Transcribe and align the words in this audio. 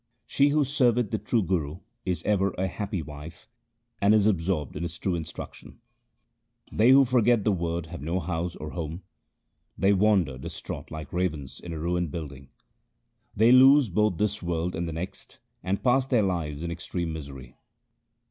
She 0.25 0.49
who 0.49 0.63
serveth 0.63 1.11
the 1.11 1.19
true 1.19 1.43
Guru 1.43 1.77
is 2.05 2.23
ever 2.23 2.55
a 2.57 2.65
happy 2.65 3.03
wife, 3.03 3.47
and 4.01 4.15
is 4.15 4.25
absorbed 4.25 4.75
in 4.75 4.81
his 4.81 4.97
true 4.97 5.13
instruction. 5.13 5.79
They 6.71 6.89
who 6.89 7.05
forget 7.05 7.43
the 7.43 7.51
Word 7.51 7.85
have 7.85 8.01
no 8.01 8.19
house 8.19 8.55
or 8.55 8.71
home: 8.71 9.03
They 9.77 9.93
wander 9.93 10.39
distraught 10.39 10.89
like 10.89 11.13
ravens 11.13 11.59
in 11.59 11.71
a 11.71 11.77
ruined 11.77 12.09
building; 12.09 12.49
They 13.35 13.51
lose 13.51 13.89
both 13.89 14.17
this 14.17 14.41
world 14.41 14.75
and 14.75 14.87
the 14.87 14.91
next 14.93 15.37
and 15.61 15.83
pass 15.83 16.07
their 16.07 16.23
lives 16.23 16.63
in 16.63 16.71
extreme 16.71 17.13
misery. 17.13 17.53